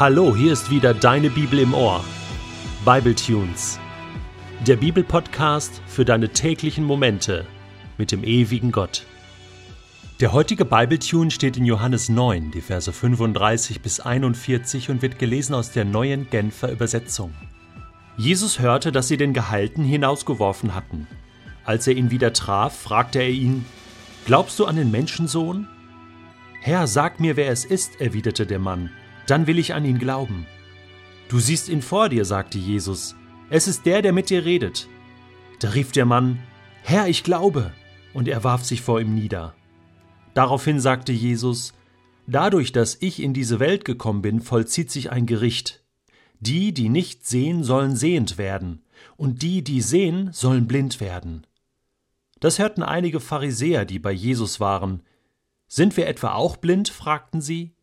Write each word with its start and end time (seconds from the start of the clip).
Hallo, 0.00 0.34
hier 0.34 0.54
ist 0.54 0.70
wieder 0.70 0.94
deine 0.94 1.28
Bibel 1.28 1.58
im 1.58 1.74
Ohr. 1.74 2.02
Bible 2.86 3.14
Tunes. 3.14 3.78
Der 4.66 4.76
Bibelpodcast 4.76 5.82
für 5.86 6.06
deine 6.06 6.30
täglichen 6.30 6.84
Momente 6.84 7.44
mit 7.98 8.10
dem 8.10 8.24
ewigen 8.24 8.72
Gott. 8.72 9.04
Der 10.18 10.32
heutige 10.32 10.64
Bibletune 10.64 11.30
steht 11.30 11.58
in 11.58 11.66
Johannes 11.66 12.08
9, 12.08 12.50
die 12.50 12.62
Verse 12.62 12.90
35 12.90 13.82
bis 13.82 14.00
41 14.00 14.88
und 14.88 15.02
wird 15.02 15.18
gelesen 15.18 15.52
aus 15.52 15.70
der 15.70 15.84
neuen 15.84 16.30
Genfer 16.30 16.72
Übersetzung. 16.72 17.34
Jesus 18.16 18.58
hörte, 18.58 18.92
dass 18.92 19.06
sie 19.06 19.18
den 19.18 19.34
Gehalten 19.34 19.84
hinausgeworfen 19.84 20.74
hatten. 20.74 21.08
Als 21.66 21.86
er 21.86 21.94
ihn 21.94 22.10
wieder 22.10 22.32
traf, 22.32 22.74
fragte 22.74 23.18
er 23.18 23.28
ihn: 23.28 23.66
Glaubst 24.24 24.58
du 24.60 24.64
an 24.64 24.76
den 24.76 24.90
Menschensohn? 24.90 25.68
Herr, 26.62 26.86
sag 26.86 27.20
mir, 27.20 27.36
wer 27.36 27.50
es 27.50 27.66
ist, 27.66 28.00
erwiderte 28.00 28.46
der 28.46 28.60
Mann, 28.60 28.88
dann 29.30 29.46
will 29.46 29.58
ich 29.58 29.74
an 29.74 29.84
ihn 29.84 29.98
glauben. 29.98 30.46
Du 31.28 31.38
siehst 31.38 31.68
ihn 31.68 31.82
vor 31.82 32.08
dir, 32.08 32.24
sagte 32.24 32.58
Jesus, 32.58 33.14
es 33.48 33.68
ist 33.68 33.86
der, 33.86 34.02
der 34.02 34.12
mit 34.12 34.30
dir 34.30 34.44
redet. 34.44 34.88
Da 35.60 35.70
rief 35.70 35.92
der 35.92 36.04
Mann, 36.04 36.40
Herr, 36.82 37.06
ich 37.06 37.22
glaube, 37.22 37.72
und 38.12 38.26
er 38.26 38.42
warf 38.42 38.64
sich 38.64 38.82
vor 38.82 39.00
ihm 39.00 39.14
nieder. 39.14 39.54
Daraufhin 40.34 40.80
sagte 40.80 41.12
Jesus, 41.12 41.74
Dadurch, 42.26 42.70
dass 42.70 42.96
ich 43.00 43.20
in 43.20 43.34
diese 43.34 43.58
Welt 43.58 43.84
gekommen 43.84 44.22
bin, 44.22 44.40
vollzieht 44.40 44.90
sich 44.90 45.10
ein 45.10 45.26
Gericht. 45.26 45.82
Die, 46.38 46.72
die 46.72 46.88
nicht 46.88 47.26
sehen, 47.26 47.64
sollen 47.64 47.96
sehend 47.96 48.38
werden, 48.38 48.82
und 49.16 49.42
die, 49.42 49.62
die 49.62 49.80
sehen, 49.80 50.32
sollen 50.32 50.66
blind 50.66 51.00
werden. 51.00 51.46
Das 52.38 52.58
hörten 52.58 52.82
einige 52.82 53.20
Pharisäer, 53.20 53.84
die 53.84 53.98
bei 53.98 54.12
Jesus 54.12 54.60
waren, 54.60 55.02
sind 55.66 55.96
wir 55.96 56.06
etwa 56.06 56.32
auch 56.32 56.56
blind? 56.56 56.88
fragten 56.88 57.40
sie. 57.40 57.74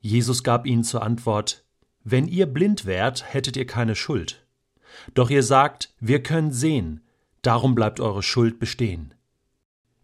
Jesus 0.00 0.42
gab 0.42 0.66
ihnen 0.66 0.84
zur 0.84 1.02
Antwort 1.02 1.64
Wenn 2.02 2.26
ihr 2.26 2.46
blind 2.46 2.86
wärt, 2.86 3.32
hättet 3.32 3.56
ihr 3.56 3.66
keine 3.66 3.94
Schuld. 3.94 4.46
Doch 5.14 5.30
ihr 5.30 5.42
sagt, 5.42 5.94
wir 6.00 6.22
können 6.22 6.52
sehen, 6.52 7.02
darum 7.42 7.74
bleibt 7.74 8.00
eure 8.00 8.22
Schuld 8.22 8.58
bestehen. 8.58 9.14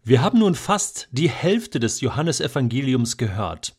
Wir 0.03 0.21
haben 0.21 0.39
nun 0.39 0.55
fast 0.55 1.09
die 1.11 1.29
Hälfte 1.29 1.79
des 1.79 1.99
Johannesevangeliums 2.01 3.17
gehört. 3.17 3.75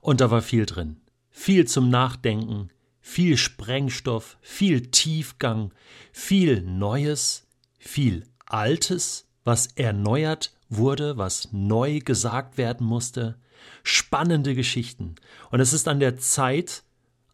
Und 0.00 0.20
da 0.20 0.30
war 0.30 0.42
viel 0.42 0.66
drin. 0.66 0.96
Viel 1.30 1.66
zum 1.66 1.88
Nachdenken, 1.88 2.70
viel 3.00 3.36
Sprengstoff, 3.36 4.38
viel 4.40 4.90
Tiefgang, 4.90 5.72
viel 6.12 6.62
Neues, 6.62 7.46
viel 7.78 8.26
Altes, 8.46 9.28
was 9.44 9.68
erneuert 9.76 10.52
wurde, 10.68 11.16
was 11.16 11.48
neu 11.52 12.00
gesagt 12.00 12.58
werden 12.58 12.86
musste, 12.86 13.38
spannende 13.82 14.54
Geschichten. 14.54 15.16
Und 15.50 15.60
es 15.60 15.72
ist 15.72 15.88
an 15.88 16.00
der 16.00 16.16
Zeit, 16.16 16.84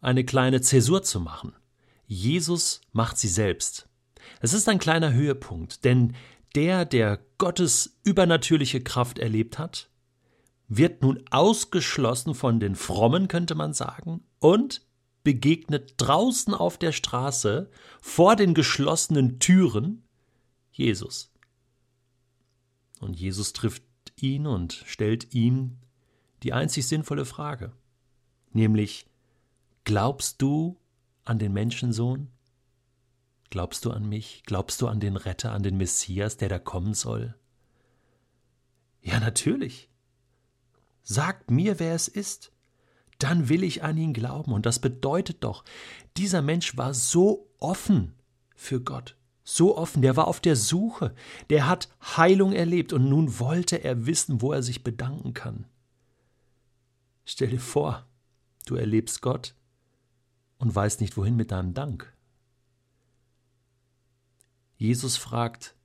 eine 0.01 0.23
kleine 0.23 0.61
Zäsur 0.61 1.03
zu 1.03 1.19
machen. 1.19 1.53
Jesus 2.05 2.81
macht 2.91 3.17
sie 3.17 3.27
selbst. 3.27 3.89
Es 4.39 4.53
ist 4.53 4.69
ein 4.69 4.79
kleiner 4.79 5.13
Höhepunkt, 5.13 5.83
denn 5.83 6.15
der, 6.55 6.85
der 6.85 7.19
Gottes 7.37 7.99
übernatürliche 8.03 8.81
Kraft 8.81 9.19
erlebt 9.19 9.59
hat, 9.59 9.89
wird 10.67 11.01
nun 11.01 11.23
ausgeschlossen 11.31 12.35
von 12.35 12.59
den 12.59 12.75
Frommen, 12.75 13.27
könnte 13.27 13.55
man 13.55 13.73
sagen, 13.73 14.23
und 14.39 14.85
begegnet 15.23 15.95
draußen 15.97 16.53
auf 16.53 16.77
der 16.77 16.91
Straße 16.91 17.69
vor 18.01 18.35
den 18.35 18.53
geschlossenen 18.53 19.39
Türen 19.39 20.03
Jesus. 20.71 21.31
Und 22.99 23.19
Jesus 23.19 23.53
trifft 23.53 23.83
ihn 24.15 24.47
und 24.47 24.83
stellt 24.85 25.33
ihm 25.33 25.77
die 26.43 26.53
einzig 26.53 26.87
sinnvolle 26.87 27.25
Frage, 27.25 27.71
nämlich 28.51 29.07
Glaubst 29.83 30.41
du 30.41 30.77
an 31.23 31.39
den 31.39 31.53
Menschensohn? 31.53 32.27
Glaubst 33.49 33.85
du 33.85 33.91
an 33.91 34.09
mich? 34.09 34.43
Glaubst 34.45 34.81
du 34.81 34.87
an 34.89 34.99
den 34.99 35.15
Retter, 35.15 35.53
an 35.53 35.63
den 35.63 35.77
Messias, 35.77 36.35
der 36.35 36.49
da 36.49 36.59
kommen 36.59 36.93
soll? 36.93 37.35
Ja, 39.01 39.21
natürlich. 39.21 39.89
Sagt 41.03 41.51
mir, 41.51 41.79
wer 41.79 41.95
es 41.95 42.09
ist. 42.09 42.51
Dann 43.17 43.47
will 43.47 43.63
ich 43.63 43.81
an 43.81 43.95
ihn 43.95 44.11
glauben. 44.11 44.51
Und 44.51 44.65
das 44.65 44.79
bedeutet 44.79 45.45
doch, 45.45 45.63
dieser 46.17 46.41
Mensch 46.41 46.75
war 46.75 46.93
so 46.93 47.49
offen 47.59 48.13
für 48.55 48.81
Gott 48.81 49.15
so 49.49 49.77
offen, 49.77 50.01
der 50.01 50.17
war 50.17 50.27
auf 50.27 50.41
der 50.41 50.57
Suche, 50.57 51.15
der 51.49 51.69
hat 51.69 51.87
Heilung 52.17 52.51
erlebt 52.51 52.91
und 52.91 53.07
nun 53.07 53.39
wollte 53.39 53.77
er 53.81 54.05
wissen, 54.05 54.41
wo 54.41 54.51
er 54.51 54.61
sich 54.61 54.83
bedanken 54.83 55.33
kann. 55.33 55.63
Stell 57.29 57.49
dir 57.49 57.59
vor, 57.59 58.07
du 58.67 58.75
erlebst 58.75 59.21
Gott 59.21 59.53
und 60.59 60.73
weißt 60.73 61.01
nicht, 61.01 61.17
wohin 61.17 61.35
mit 61.35 61.51
deinem 61.51 61.73
Dank. 61.73 62.15
Jesus 64.77 65.17
fragt, 65.17 65.75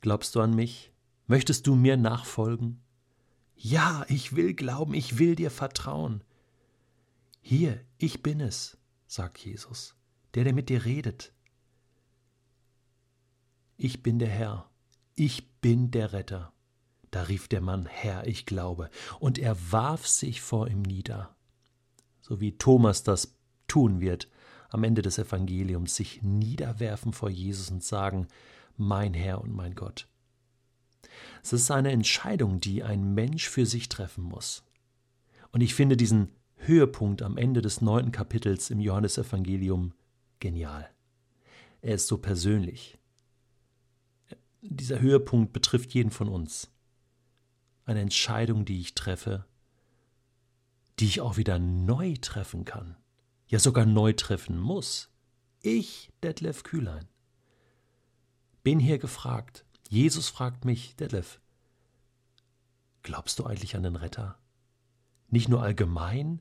Glaubst 0.00 0.34
du 0.34 0.40
an 0.40 0.54
mich? 0.54 0.90
Möchtest 1.26 1.66
du 1.66 1.74
mir 1.74 1.98
nachfolgen? 1.98 2.82
Ja, 3.54 4.06
ich 4.08 4.36
will 4.36 4.54
glauben, 4.54 4.94
ich 4.94 5.18
will 5.18 5.36
dir 5.36 5.50
vertrauen. 5.50 6.24
Hier, 7.42 7.84
ich 7.98 8.22
bin 8.22 8.40
es, 8.40 8.78
sagt 9.06 9.44
Jesus, 9.44 9.96
der, 10.32 10.44
der 10.44 10.54
mit 10.54 10.70
dir 10.70 10.86
redet, 10.86 11.34
ich 13.76 14.02
bin 14.02 14.18
der 14.18 14.30
Herr, 14.30 14.70
ich 15.14 15.60
bin 15.60 15.90
der 15.90 16.14
Retter. 16.14 16.53
Da 17.14 17.22
rief 17.22 17.46
der 17.46 17.60
Mann, 17.60 17.86
Herr, 17.86 18.26
ich 18.26 18.44
glaube, 18.44 18.90
und 19.20 19.38
er 19.38 19.56
warf 19.70 20.04
sich 20.04 20.40
vor 20.40 20.66
ihm 20.66 20.82
nieder, 20.82 21.32
so 22.20 22.40
wie 22.40 22.58
Thomas 22.58 23.04
das 23.04 23.36
tun 23.68 24.00
wird 24.00 24.28
am 24.68 24.82
Ende 24.82 25.00
des 25.00 25.18
Evangeliums, 25.18 25.94
sich 25.94 26.24
niederwerfen 26.24 27.12
vor 27.12 27.30
Jesus 27.30 27.70
und 27.70 27.84
sagen, 27.84 28.26
mein 28.76 29.14
Herr 29.14 29.40
und 29.40 29.54
mein 29.54 29.76
Gott. 29.76 30.08
Es 31.40 31.52
ist 31.52 31.70
eine 31.70 31.92
Entscheidung, 31.92 32.58
die 32.58 32.82
ein 32.82 33.14
Mensch 33.14 33.48
für 33.48 33.64
sich 33.64 33.88
treffen 33.88 34.24
muss. 34.24 34.64
Und 35.52 35.60
ich 35.60 35.76
finde 35.76 35.96
diesen 35.96 36.32
Höhepunkt 36.56 37.22
am 37.22 37.36
Ende 37.36 37.62
des 37.62 37.80
neunten 37.80 38.10
Kapitels 38.10 38.70
im 38.70 38.80
Johannesevangelium 38.80 39.92
genial. 40.40 40.90
Er 41.80 41.94
ist 41.94 42.08
so 42.08 42.18
persönlich 42.18 42.98
dieser 44.64 45.00
Höhepunkt 45.00 45.52
betrifft 45.52 45.92
jeden 45.92 46.10
von 46.10 46.28
uns. 46.28 46.73
Eine 47.84 48.00
Entscheidung, 48.00 48.64
die 48.64 48.80
ich 48.80 48.94
treffe, 48.94 49.44
die 50.98 51.06
ich 51.06 51.20
auch 51.20 51.36
wieder 51.36 51.58
neu 51.58 52.14
treffen 52.20 52.64
kann. 52.64 52.96
Ja, 53.46 53.58
sogar 53.58 53.84
neu 53.84 54.12
treffen 54.12 54.58
muss. 54.58 55.10
Ich, 55.60 56.12
Detlef 56.22 56.62
Kühlein, 56.62 57.06
bin 58.62 58.78
hier 58.78 58.98
gefragt. 58.98 59.64
Jesus 59.88 60.28
fragt 60.28 60.64
mich, 60.64 60.96
Detlef, 60.96 61.40
glaubst 63.02 63.38
du 63.38 63.44
eigentlich 63.44 63.76
an 63.76 63.82
den 63.82 63.96
Retter? 63.96 64.38
Nicht 65.28 65.48
nur 65.48 65.62
allgemein, 65.62 66.40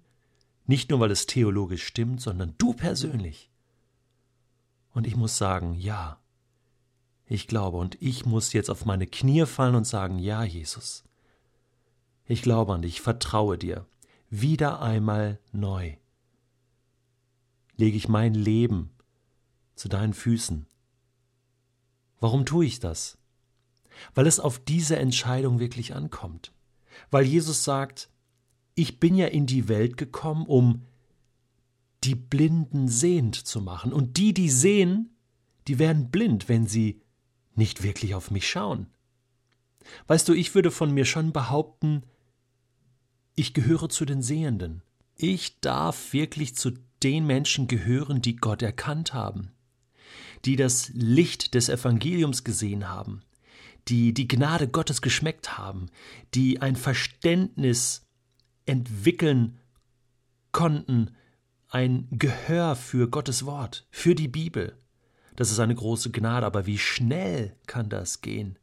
nicht 0.65 0.89
nur 0.89 0.99
weil 0.99 1.11
es 1.11 1.25
theologisch 1.25 1.85
stimmt, 1.85 2.21
sondern 2.21 2.55
du 2.57 2.73
persönlich. 2.73 3.51
Und 4.91 5.07
ich 5.07 5.15
muss 5.15 5.37
sagen, 5.37 5.73
ja, 5.73 6.21
ich 7.25 7.47
glaube 7.47 7.77
und 7.77 8.01
ich 8.01 8.25
muss 8.25 8.53
jetzt 8.53 8.69
auf 8.69 8.85
meine 8.85 9.07
Knie 9.07 9.45
fallen 9.45 9.75
und 9.75 9.87
sagen, 9.87 10.19
ja, 10.19 10.43
Jesus, 10.43 11.03
ich 12.25 12.41
glaube 12.41 12.73
an 12.73 12.81
dich, 12.81 12.93
ich 12.93 13.01
vertraue 13.01 13.57
dir, 13.57 13.85
wieder 14.29 14.81
einmal 14.81 15.39
neu. 15.51 15.95
Lege 17.75 17.97
ich 17.97 18.07
mein 18.07 18.33
Leben 18.33 18.91
zu 19.75 19.89
deinen 19.89 20.13
Füßen. 20.13 20.65
Warum 22.19 22.45
tue 22.45 22.65
ich 22.65 22.79
das? 22.79 23.17
Weil 24.13 24.27
es 24.27 24.39
auf 24.39 24.59
diese 24.59 24.97
Entscheidung 24.97 25.59
wirklich 25.59 25.93
ankommt. 25.93 26.53
Weil 27.11 27.25
Jesus 27.25 27.63
sagt, 27.63 28.09
ich 28.75 28.99
bin 28.99 29.15
ja 29.15 29.27
in 29.27 29.45
die 29.45 29.67
Welt 29.67 29.97
gekommen, 29.97 30.45
um 30.45 30.85
die 32.03 32.15
Blinden 32.15 32.87
sehend 32.87 33.35
zu 33.35 33.61
machen. 33.61 33.93
Und 33.93 34.17
die, 34.17 34.33
die 34.33 34.49
sehen, 34.49 35.15
die 35.67 35.79
werden 35.79 36.11
blind, 36.11 36.49
wenn 36.49 36.67
sie 36.67 37.01
nicht 37.55 37.83
wirklich 37.83 38.15
auf 38.15 38.31
mich 38.31 38.47
schauen. 38.47 38.87
Weißt 40.07 40.27
du, 40.27 40.33
ich 40.33 40.55
würde 40.55 40.71
von 40.71 40.91
mir 40.93 41.05
schon 41.05 41.31
behaupten, 41.33 42.03
ich 43.35 43.53
gehöre 43.53 43.89
zu 43.89 44.05
den 44.05 44.21
Sehenden. 44.21 44.81
Ich 45.15 45.59
darf 45.59 46.13
wirklich 46.13 46.55
zu 46.55 46.71
den 47.01 47.25
Menschen 47.25 47.67
gehören, 47.67 48.21
die 48.21 48.35
Gott 48.35 48.61
erkannt 48.61 49.13
haben, 49.13 49.51
die 50.45 50.55
das 50.55 50.89
Licht 50.93 51.53
des 51.53 51.69
Evangeliums 51.69 52.43
gesehen 52.43 52.89
haben, 52.89 53.21
die 53.87 54.13
die 54.13 54.27
Gnade 54.27 54.67
Gottes 54.67 55.01
geschmeckt 55.01 55.57
haben, 55.57 55.87
die 56.33 56.61
ein 56.61 56.75
Verständnis 56.75 58.05
entwickeln 58.65 59.59
konnten, 60.51 61.15
ein 61.69 62.07
Gehör 62.11 62.75
für 62.75 63.09
Gottes 63.09 63.45
Wort, 63.45 63.87
für 63.89 64.15
die 64.15 64.27
Bibel. 64.27 64.77
Das 65.35 65.51
ist 65.51 65.59
eine 65.59 65.75
große 65.75 66.11
Gnade, 66.11 66.45
aber 66.45 66.65
wie 66.67 66.77
schnell 66.77 67.55
kann 67.65 67.89
das 67.89 68.21
gehen, 68.21 68.59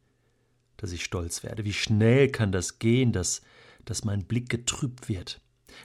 dass 0.77 0.93
ich 0.93 1.03
stolz 1.03 1.43
werde? 1.43 1.65
Wie 1.65 1.73
schnell 1.73 2.29
kann 2.29 2.51
das 2.51 2.79
gehen, 2.79 3.11
dass, 3.11 3.41
dass 3.85 4.03
mein 4.03 4.25
Blick 4.25 4.49
getrübt 4.49 5.09
wird, 5.09 5.41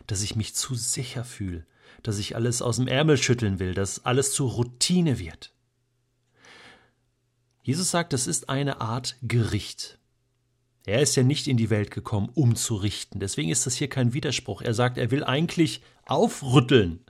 dass 0.06 0.22
ich 0.22 0.36
mich 0.36 0.54
zu 0.54 0.74
sicher 0.74 1.24
fühle, 1.24 1.66
dass 2.02 2.18
ich 2.18 2.36
alles 2.36 2.62
aus 2.62 2.76
dem 2.76 2.88
Ärmel 2.88 3.16
schütteln 3.16 3.58
will, 3.58 3.74
dass 3.74 4.04
alles 4.04 4.32
zur 4.32 4.50
Routine 4.50 5.18
wird. 5.18 5.52
Jesus 7.62 7.90
sagt, 7.90 8.12
das 8.12 8.26
ist 8.26 8.48
eine 8.48 8.80
Art 8.80 9.16
Gericht. 9.22 9.98
Er 10.84 11.02
ist 11.02 11.16
ja 11.16 11.24
nicht 11.24 11.48
in 11.48 11.56
die 11.56 11.68
Welt 11.68 11.90
gekommen, 11.90 12.30
um 12.32 12.54
zu 12.54 12.76
richten. 12.76 13.18
Deswegen 13.18 13.50
ist 13.50 13.66
das 13.66 13.74
hier 13.74 13.88
kein 13.88 14.14
Widerspruch. 14.14 14.62
Er 14.62 14.72
sagt, 14.72 14.98
er 14.98 15.10
will 15.10 15.24
eigentlich 15.24 15.82
aufrütteln. 16.04 17.04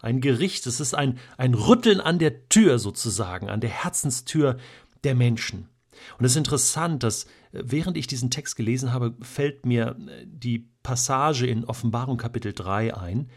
Ein 0.00 0.22
Gericht, 0.22 0.66
es 0.66 0.80
ist 0.80 0.94
ein, 0.94 1.18
ein 1.36 1.52
Rütteln 1.52 2.00
an 2.00 2.18
der 2.18 2.48
Tür 2.48 2.78
sozusagen, 2.78 3.50
an 3.50 3.60
der 3.60 3.70
Herzenstür 3.70 4.56
der 5.04 5.14
Menschen. 5.14 5.68
Und 6.18 6.24
es 6.24 6.32
ist 6.32 6.36
interessant, 6.36 7.02
dass 7.02 7.24
äh, 7.24 7.62
während 7.64 7.96
ich 7.96 8.06
diesen 8.06 8.30
Text 8.30 8.56
gelesen 8.56 8.92
habe, 8.92 9.14
fällt 9.20 9.66
mir 9.66 9.96
äh, 10.08 10.26
die 10.26 10.68
Passage 10.82 11.46
in 11.46 11.64
Offenbarung 11.64 12.16
Kapitel 12.16 12.52
3 12.52 12.96
ein, 12.96 13.30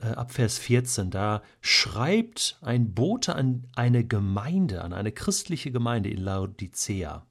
äh, 0.00 0.08
ab 0.08 0.32
Vers 0.32 0.58
14. 0.58 1.10
Da 1.10 1.42
schreibt 1.60 2.58
ein 2.62 2.94
Bote 2.94 3.34
an 3.34 3.66
eine 3.74 4.04
Gemeinde, 4.04 4.82
an 4.82 4.92
eine 4.92 5.12
christliche 5.12 5.70
Gemeinde 5.70 6.10
in 6.10 6.18
Laodicea. 6.18 7.26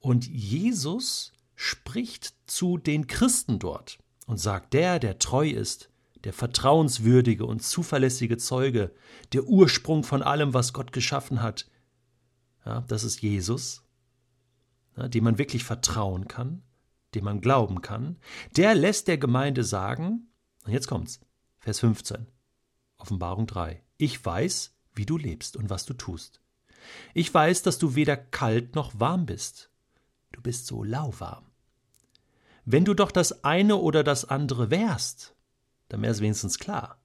Und 0.00 0.26
Jesus 0.28 1.32
spricht 1.54 2.34
zu 2.46 2.78
den 2.78 3.06
Christen 3.08 3.58
dort 3.58 3.98
und 4.26 4.38
sagt, 4.38 4.72
der, 4.74 4.98
der 4.98 5.18
treu 5.18 5.48
ist, 5.48 5.90
der 6.24 6.32
vertrauenswürdige 6.32 7.44
und 7.44 7.62
zuverlässige 7.62 8.36
Zeuge, 8.36 8.92
der 9.32 9.44
Ursprung 9.44 10.04
von 10.04 10.22
allem, 10.22 10.54
was 10.54 10.72
Gott 10.72 10.92
geschaffen 10.92 11.42
hat, 11.42 11.66
ja, 12.68 12.82
das 12.82 13.02
ist 13.02 13.22
Jesus, 13.22 13.82
ja, 14.96 15.08
dem 15.08 15.24
man 15.24 15.38
wirklich 15.38 15.64
vertrauen 15.64 16.28
kann, 16.28 16.62
dem 17.14 17.24
man 17.24 17.40
glauben 17.40 17.80
kann, 17.80 18.18
der 18.56 18.74
lässt 18.74 19.08
der 19.08 19.16
Gemeinde 19.16 19.64
sagen, 19.64 20.28
und 20.64 20.72
jetzt 20.72 20.86
kommt's, 20.86 21.20
Vers 21.60 21.80
15, 21.80 22.26
Offenbarung 22.98 23.46
3, 23.46 23.82
ich 23.96 24.22
weiß, 24.24 24.76
wie 24.94 25.06
du 25.06 25.16
lebst 25.16 25.56
und 25.56 25.70
was 25.70 25.86
du 25.86 25.94
tust. 25.94 26.42
Ich 27.14 27.32
weiß, 27.32 27.62
dass 27.62 27.78
du 27.78 27.94
weder 27.94 28.16
kalt 28.16 28.74
noch 28.74 29.00
warm 29.00 29.24
bist. 29.24 29.70
Du 30.32 30.42
bist 30.42 30.66
so 30.66 30.84
lauwarm. 30.84 31.46
Wenn 32.64 32.84
du 32.84 32.92
doch 32.92 33.10
das 33.10 33.44
eine 33.44 33.76
oder 33.76 34.04
das 34.04 34.26
andere 34.26 34.70
wärst, 34.70 35.34
dann 35.88 36.02
wäre 36.02 36.12
es 36.12 36.20
wenigstens 36.20 36.58
klar. 36.58 37.00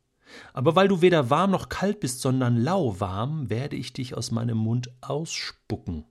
Aber 0.53 0.75
weil 0.75 0.87
du 0.87 1.01
weder 1.01 1.29
warm 1.29 1.51
noch 1.51 1.69
kalt 1.69 1.99
bist, 1.99 2.21
sondern 2.21 2.57
lauwarm, 2.57 3.49
werde 3.49 3.75
ich 3.75 3.93
dich 3.93 4.15
aus 4.15 4.31
meinem 4.31 4.57
Mund 4.57 4.91
ausspucken. 5.01 6.05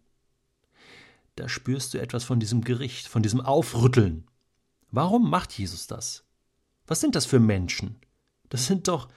Da 1.36 1.48
spürst 1.48 1.94
du 1.94 1.98
etwas 1.98 2.24
von 2.24 2.40
diesem 2.40 2.62
Gericht, 2.62 3.06
von 3.06 3.22
diesem 3.22 3.40
Aufrütteln. 3.40 4.26
Warum 4.90 5.30
macht 5.30 5.52
Jesus 5.58 5.86
das? 5.86 6.24
Was 6.86 7.00
sind 7.00 7.14
das 7.14 7.24
für 7.24 7.40
Menschen? 7.40 7.96
Das 8.50 8.66
sind 8.66 8.88
doch 8.88 9.08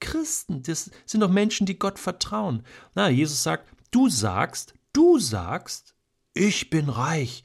Christen, 0.00 0.62
das 0.62 0.90
sind 1.06 1.20
doch 1.20 1.30
Menschen, 1.30 1.66
die 1.66 1.78
Gott 1.78 1.98
vertrauen. 1.98 2.62
Na, 2.94 3.08
Jesus 3.08 3.42
sagt, 3.42 3.68
du 3.90 4.08
sagst, 4.08 4.74
du 4.92 5.18
sagst, 5.18 5.94
ich 6.34 6.70
bin 6.70 6.88
reich 6.88 7.42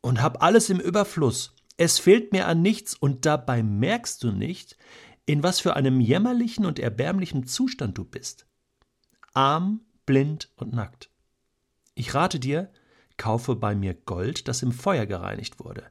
und 0.00 0.22
hab 0.22 0.42
alles 0.42 0.70
im 0.70 0.80
Überfluss. 0.80 1.54
Es 1.76 1.98
fehlt 1.98 2.32
mir 2.32 2.46
an 2.46 2.62
nichts 2.62 2.94
und 2.94 3.26
dabei 3.26 3.62
merkst 3.62 4.22
du 4.22 4.32
nicht, 4.32 4.76
in 5.28 5.42
was 5.42 5.60
für 5.60 5.76
einem 5.76 6.00
jämmerlichen 6.00 6.64
und 6.64 6.78
erbärmlichen 6.78 7.46
Zustand 7.46 7.98
du 7.98 8.04
bist. 8.04 8.46
Arm, 9.34 9.82
blind 10.06 10.50
und 10.56 10.72
nackt. 10.72 11.10
Ich 11.94 12.14
rate 12.14 12.40
dir, 12.40 12.72
kaufe 13.18 13.54
bei 13.54 13.74
mir 13.74 13.92
Gold, 13.92 14.48
das 14.48 14.62
im 14.62 14.72
Feuer 14.72 15.04
gereinigt 15.04 15.60
wurde, 15.60 15.84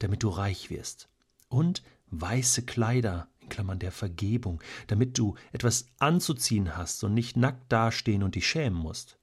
damit 0.00 0.24
du 0.24 0.30
reich 0.30 0.68
wirst, 0.68 1.08
und 1.48 1.84
weiße 2.10 2.64
Kleider, 2.64 3.28
in 3.38 3.50
Klammern 3.50 3.78
der 3.78 3.92
Vergebung, 3.92 4.60
damit 4.88 5.16
du 5.16 5.36
etwas 5.52 5.86
anzuziehen 6.00 6.76
hast 6.76 7.04
und 7.04 7.14
nicht 7.14 7.36
nackt 7.36 7.70
dastehen 7.70 8.24
und 8.24 8.34
dich 8.34 8.48
schämen 8.48 8.80
musst. 8.80 9.16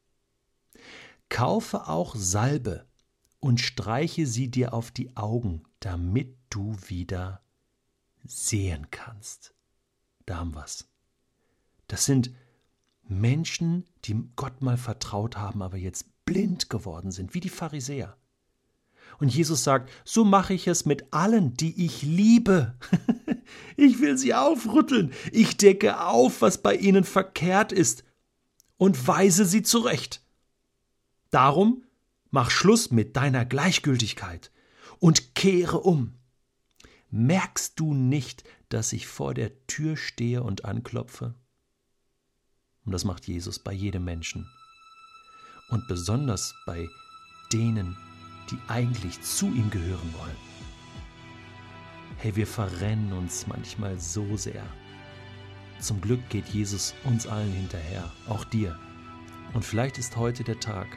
Kaufe 1.27 1.89
auch 1.89 2.15
Salbe 2.15 2.87
und 3.41 3.59
streiche 3.59 4.25
sie 4.25 4.49
dir 4.49 4.73
auf 4.73 4.89
die 4.91 5.17
Augen, 5.17 5.63
damit 5.81 6.37
du 6.49 6.77
wieder 6.87 7.41
sehen 8.29 8.87
kannst. 8.91 9.53
Da 10.25 10.37
haben 10.37 10.53
wir's. 10.53 10.87
Das 11.87 12.05
sind 12.05 12.31
Menschen, 13.03 13.85
die 14.05 14.15
Gott 14.35 14.61
mal 14.61 14.77
vertraut 14.77 15.37
haben, 15.37 15.61
aber 15.61 15.77
jetzt 15.77 16.05
blind 16.25 16.69
geworden 16.69 17.11
sind, 17.11 17.33
wie 17.33 17.39
die 17.39 17.49
Pharisäer. 17.49 18.15
Und 19.17 19.33
Jesus 19.33 19.63
sagt, 19.63 19.89
so 20.05 20.23
mache 20.23 20.53
ich 20.53 20.67
es 20.67 20.85
mit 20.85 21.11
allen, 21.11 21.55
die 21.55 21.85
ich 21.85 22.03
liebe. 22.03 22.75
ich 23.75 23.99
will 23.99 24.17
sie 24.17 24.35
aufrütteln. 24.35 25.11
Ich 25.31 25.57
decke 25.57 26.01
auf, 26.01 26.41
was 26.41 26.61
bei 26.61 26.75
ihnen 26.75 27.03
verkehrt 27.03 27.71
ist 27.71 28.03
und 28.77 29.07
weise 29.07 29.45
sie 29.45 29.63
zurecht. 29.63 30.23
Darum 31.31 31.83
mach 32.29 32.51
Schluss 32.51 32.91
mit 32.91 33.17
deiner 33.17 33.43
Gleichgültigkeit 33.43 34.51
und 34.99 35.33
kehre 35.33 35.79
um. 35.79 36.18
Merkst 37.11 37.79
du 37.79 37.95
nicht, 37.95 38.43
dass 38.69 38.93
ich 38.93 39.07
vor 39.07 39.33
der 39.33 39.65
Tür 39.65 39.97
stehe 39.97 40.43
und 40.43 40.65
anklopfe? 40.65 41.33
Und 42.85 42.91
das 42.91 43.03
macht 43.03 43.27
Jesus 43.27 43.57
bei 43.59 43.73
jedem 43.73 44.03
Menschen. 44.03 44.47
Und 45.69 45.87
besonders 45.87 46.53
bei 46.65 46.87
denen, 47.51 47.97
die 48.51 48.57
eigentlich 48.67 49.21
zu 49.21 49.47
ihm 49.47 49.69
gehören 49.71 50.13
wollen. 50.13 50.37
Hey, 52.17 52.35
wir 52.35 52.47
verrennen 52.47 53.13
uns 53.13 53.47
manchmal 53.47 53.99
so 53.99 54.37
sehr. 54.37 54.65
Zum 55.79 56.01
Glück 56.01 56.27
geht 56.29 56.47
Jesus 56.49 56.93
uns 57.05 57.25
allen 57.25 57.53
hinterher, 57.53 58.11
auch 58.27 58.43
dir. 58.43 58.77
Und 59.53 59.65
vielleicht 59.65 59.97
ist 59.97 60.15
heute 60.15 60.43
der 60.43 60.59
Tag, 60.59 60.87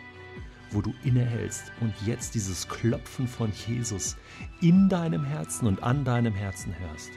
wo 0.73 0.81
du 0.81 0.95
innehältst 1.05 1.73
und 1.81 1.95
jetzt 2.07 2.35
dieses 2.35 2.69
Klopfen 2.69 3.29
von 3.29 3.53
Jesus 3.67 4.17
in 4.61 4.89
deinem 4.89 5.25
Herzen 5.25 5.67
und 5.67 5.83
an 5.83 6.05
deinem 6.05 6.35
Herzen 6.35 6.75
hörst. 6.79 7.11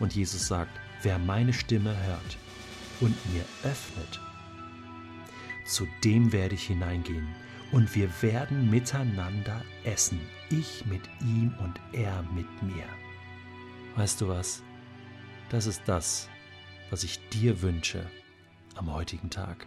Und 0.00 0.14
Jesus 0.14 0.46
sagt, 0.46 0.78
wer 1.02 1.18
meine 1.18 1.52
Stimme 1.52 1.96
hört 2.06 2.38
und 3.00 3.14
mir 3.32 3.44
öffnet, 3.64 4.20
zu 5.66 5.86
dem 6.02 6.32
werde 6.32 6.54
ich 6.54 6.66
hineingehen 6.66 7.28
und 7.72 7.94
wir 7.94 8.10
werden 8.22 8.70
miteinander 8.70 9.62
essen, 9.84 10.20
ich 10.50 10.86
mit 10.86 11.02
ihm 11.20 11.54
und 11.58 11.80
er 11.92 12.22
mit 12.34 12.62
mir. 12.62 12.84
Weißt 13.96 14.20
du 14.20 14.28
was? 14.28 14.62
Das 15.50 15.66
ist 15.66 15.82
das, 15.86 16.28
was 16.90 17.04
ich 17.04 17.20
dir 17.30 17.60
wünsche 17.62 18.04
am 18.76 18.92
heutigen 18.92 19.28
Tag. 19.28 19.66